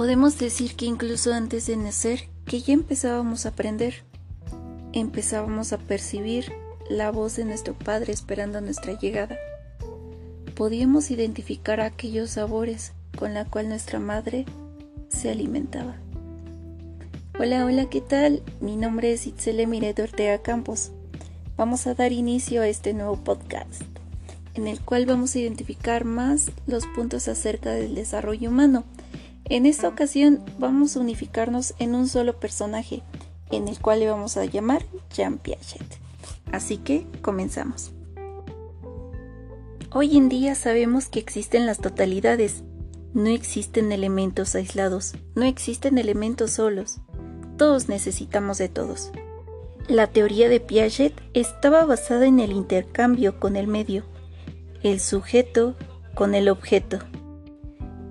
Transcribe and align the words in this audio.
Podemos 0.00 0.38
decir 0.38 0.76
que 0.76 0.86
incluso 0.86 1.34
antes 1.34 1.66
de 1.66 1.76
nacer, 1.76 2.30
que 2.46 2.62
ya 2.62 2.72
empezábamos 2.72 3.44
a 3.44 3.50
aprender, 3.50 3.96
empezábamos 4.94 5.74
a 5.74 5.78
percibir 5.78 6.54
la 6.88 7.10
voz 7.10 7.36
de 7.36 7.44
nuestro 7.44 7.74
Padre 7.74 8.14
esperando 8.14 8.62
nuestra 8.62 8.98
llegada. 8.98 9.36
Podíamos 10.54 11.10
identificar 11.10 11.82
aquellos 11.82 12.30
sabores 12.30 12.92
con 13.18 13.34
la 13.34 13.44
cual 13.44 13.68
nuestra 13.68 13.98
madre 13.98 14.46
se 15.10 15.28
alimentaba. 15.28 15.96
Hola, 17.38 17.66
hola, 17.66 17.90
¿qué 17.90 18.00
tal? 18.00 18.42
Mi 18.62 18.76
nombre 18.76 19.12
es 19.12 19.26
Itzele 19.26 19.66
Miredo 19.66 20.04
Ortega 20.04 20.40
Campos. 20.40 20.92
Vamos 21.58 21.86
a 21.86 21.92
dar 21.92 22.12
inicio 22.12 22.62
a 22.62 22.68
este 22.68 22.94
nuevo 22.94 23.16
podcast, 23.16 23.82
en 24.54 24.66
el 24.66 24.80
cual 24.80 25.04
vamos 25.04 25.34
a 25.34 25.40
identificar 25.40 26.06
más 26.06 26.52
los 26.66 26.86
puntos 26.86 27.28
acerca 27.28 27.72
del 27.72 27.94
desarrollo 27.94 28.48
humano. 28.48 28.86
En 29.50 29.66
esta 29.66 29.86
ocasión 29.88 30.42
vamos 30.58 30.96
a 30.96 31.00
unificarnos 31.00 31.74
en 31.78 31.94
un 31.94 32.08
solo 32.08 32.40
personaje, 32.40 33.02
en 33.50 33.68
el 33.68 33.78
cual 33.78 34.00
le 34.00 34.08
vamos 34.08 34.38
a 34.38 34.46
llamar 34.46 34.82
Jean 35.12 35.36
Piaget. 35.36 35.84
Así 36.52 36.78
que 36.78 37.06
comenzamos. 37.20 37.92
Hoy 39.92 40.16
en 40.16 40.30
día 40.30 40.54
sabemos 40.54 41.08
que 41.08 41.20
existen 41.20 41.66
las 41.66 41.78
totalidades. 41.78 42.62
No 43.12 43.26
existen 43.26 43.92
elementos 43.92 44.54
aislados, 44.54 45.14
no 45.34 45.44
existen 45.44 45.98
elementos 45.98 46.52
solos 46.52 47.00
todos 47.60 47.90
necesitamos 47.90 48.56
de 48.56 48.70
todos. 48.70 49.12
La 49.86 50.06
teoría 50.06 50.48
de 50.48 50.60
Piaget 50.60 51.12
estaba 51.34 51.84
basada 51.84 52.24
en 52.24 52.40
el 52.40 52.52
intercambio 52.52 53.38
con 53.38 53.54
el 53.54 53.66
medio, 53.66 54.02
el 54.82 54.98
sujeto 54.98 55.76
con 56.14 56.34
el 56.34 56.48
objeto. 56.48 57.00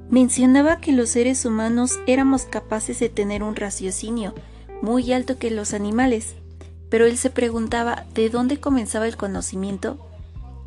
Mencionaba 0.09 0.79
que 0.81 0.91
los 0.91 1.09
seres 1.09 1.45
humanos 1.45 1.99
éramos 2.07 2.43
capaces 2.43 2.99
de 2.99 3.09
tener 3.09 3.43
un 3.43 3.55
raciocinio 3.55 4.33
muy 4.81 5.13
alto 5.13 5.37
que 5.37 5.51
los 5.51 5.75
animales, 5.75 6.33
pero 6.89 7.05
él 7.05 7.15
se 7.17 7.29
preguntaba 7.29 8.05
de 8.15 8.29
dónde 8.29 8.59
comenzaba 8.59 9.07
el 9.07 9.17
conocimiento, 9.17 9.99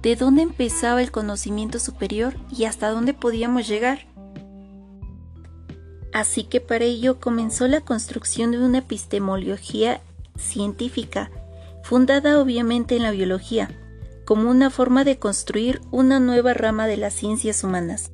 de 0.00 0.14
dónde 0.14 0.42
empezaba 0.42 1.02
el 1.02 1.10
conocimiento 1.10 1.80
superior 1.80 2.34
y 2.56 2.64
hasta 2.64 2.90
dónde 2.90 3.14
podíamos 3.14 3.66
llegar. 3.66 4.06
Así 6.12 6.44
que 6.44 6.60
para 6.60 6.84
ello 6.84 7.18
comenzó 7.18 7.66
la 7.66 7.80
construcción 7.80 8.52
de 8.52 8.58
una 8.58 8.78
epistemología 8.78 10.02
científica, 10.36 11.32
fundada 11.82 12.40
obviamente 12.40 12.94
en 12.94 13.02
la 13.02 13.10
biología, 13.10 13.70
como 14.24 14.50
una 14.50 14.70
forma 14.70 15.02
de 15.02 15.18
construir 15.18 15.80
una 15.90 16.20
nueva 16.20 16.54
rama 16.54 16.86
de 16.86 16.96
las 16.96 17.14
ciencias 17.14 17.64
humanas, 17.64 18.12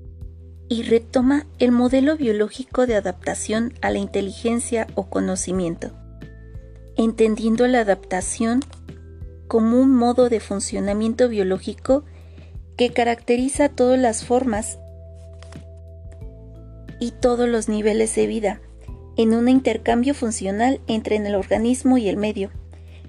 y 0.69 0.83
retoma 0.83 1.47
el 1.59 1.73
modelo 1.73 2.17
biológico 2.17 2.87
de 2.87 2.97
adaptación 2.97 3.73
a 3.81 3.91
la 3.91 3.99
inteligencia 3.99 4.87
o 4.95 5.09
conocimiento, 5.09 5.93
entendiendo 6.97 7.67
la 7.67 7.81
adaptación 7.81 8.61
como 9.47 9.81
un 9.81 9.95
modo 9.95 10.29
de 10.29 10.41
funcionamiento 10.41 11.29
biológico 11.29 12.05
que 12.77 12.93
caracteriza 12.93 13.71
todas 13.71 13.99
las 13.99 14.25
formas 14.25 14.79
y 17.01 17.13
todos 17.13 17.49
los 17.49 17.69
niveles 17.69 18.15
de 18.15 18.27
vida, 18.27 18.61
en 19.17 19.35
un 19.35 19.49
intercambio 19.49 20.15
funcional 20.15 20.81
entre 20.87 21.17
el 21.17 21.35
organismo 21.35 21.99
y 21.99 22.09
el 22.09 22.17
medio, 22.17 22.51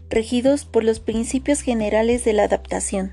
regidos 0.09 0.65
por 0.65 0.83
los 0.83 0.99
principios 0.99 1.61
generales 1.61 2.23
de 2.23 2.33
la 2.33 2.43
adaptación, 2.43 3.11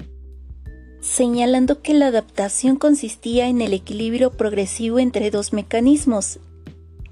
señalando 1.07 1.83
que 1.83 1.95
la 1.95 2.09
adaptación 2.09 2.77
consistía 2.77 3.49
en 3.49 3.63
el 3.63 3.73
equilibrio 3.73 4.33
progresivo 4.33 4.99
entre 4.99 5.31
dos 5.31 5.53
mecanismos, 5.53 6.41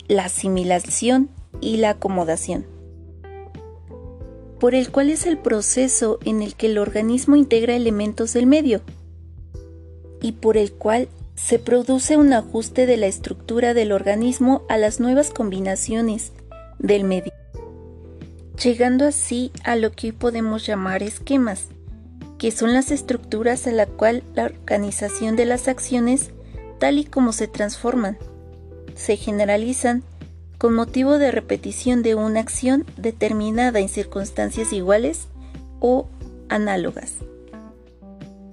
la 0.09 0.25
asimilación 0.25 1.31
y 1.61 1.77
la 1.77 1.91
acomodación, 1.91 2.67
por 4.59 4.75
el 4.75 4.91
cual 4.91 5.11
es 5.11 5.27
el 5.27 5.39
proceso 5.39 6.19
en 6.25 6.43
el 6.43 6.57
que 6.57 6.67
el 6.67 6.79
organismo 6.79 7.37
integra 7.37 7.77
elementos 7.77 8.33
del 8.33 8.47
medio, 8.47 8.83
y 10.21 10.33
por 10.33 10.57
el 10.57 10.73
cual 10.73 11.09
se 11.37 11.61
produce 11.61 12.17
un 12.17 12.33
ajuste 12.33 12.87
de 12.87 12.97
la 12.97 13.07
estructura 13.07 13.75
del 13.75 13.93
organismo 13.93 14.63
a 14.69 14.77
las 14.77 14.99
nuevas 14.99 15.31
combinaciones 15.31 16.33
del 16.81 17.05
medio, 17.05 17.33
llegando 18.63 19.07
así 19.07 19.53
a 19.63 19.77
lo 19.77 19.93
que 19.93 20.09
hoy 20.09 20.13
podemos 20.13 20.67
llamar 20.67 21.05
esquemas, 21.05 21.69
que 22.45 22.51
son 22.51 22.75
las 22.75 22.91
estructuras 22.91 23.67
a 23.67 23.73
la 23.73 23.87
cual 23.87 24.23
la 24.35 24.45
organización 24.45 25.35
de 25.35 25.47
las 25.47 25.67
acciones, 25.67 26.31
tal 26.79 26.99
y 26.99 27.07
como 27.07 27.33
se 27.33 27.49
transforman, 27.49 28.19
se 28.95 29.17
generalizan 29.17 30.05
con 30.59 30.75
motivo 30.75 31.17
de 31.17 31.31
repetición 31.31 32.03
de 32.03 32.15
una 32.15 32.41
acción 32.41 32.85
determinada 32.99 33.81
en 33.81 33.89
circunstancias 33.89 34.75
iguales 34.75 35.29
o 35.81 36.07
análogas. 36.51 37.15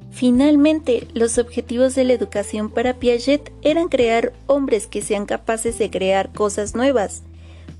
Finalmente, 0.09 1.09
los 1.13 1.37
objetivos 1.37 1.93
de 1.93 2.05
la 2.05 2.13
educación 2.13 2.69
para 2.69 2.93
Piaget 2.93 3.51
eran 3.61 3.89
crear 3.89 4.31
hombres 4.47 4.87
que 4.87 5.01
sean 5.01 5.25
capaces 5.25 5.77
de 5.77 5.91
crear 5.91 6.31
cosas 6.31 6.75
nuevas, 6.75 7.23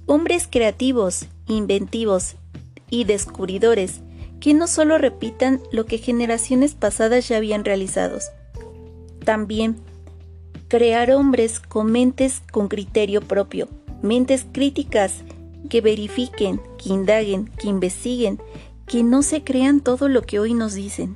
hombres 0.08 0.50
creativos, 0.52 1.28
inventivos 1.48 2.36
y 2.90 3.06
descubridores, 3.06 4.02
que 4.42 4.54
no 4.54 4.68
solo 4.68 4.98
repitan 4.98 5.62
lo 5.72 5.86
que 5.86 6.00
generaciones 6.00 6.74
pasadas 6.74 7.30
ya 7.30 7.38
habían 7.38 7.64
realizado, 7.64 8.20
también 9.24 9.78
crear 10.68 11.12
hombres 11.12 11.60
con 11.60 11.92
mentes 11.92 12.42
con 12.52 12.68
criterio 12.68 13.22
propio, 13.22 13.70
mentes 14.02 14.46
críticas 14.52 15.24
que 15.70 15.80
verifiquen, 15.80 16.60
que 16.78 16.90
indaguen, 16.90 17.52
que 17.58 17.68
investiguen, 17.68 18.42
que 18.88 19.04
no 19.04 19.22
se 19.22 19.44
crean 19.44 19.80
todo 19.80 20.10
lo 20.10 20.24
que 20.24 20.40
hoy 20.40 20.54
nos 20.54 20.74
dicen. 20.74 21.16